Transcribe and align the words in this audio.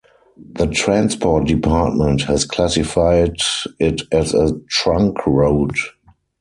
The 0.55 0.65
Transport 0.65 1.45
Department 1.45 2.23
has 2.23 2.43
classified 2.43 3.37
it 3.77 4.01
as 4.11 4.33
a 4.33 4.57
trunk 4.67 5.27
road. 5.27 5.75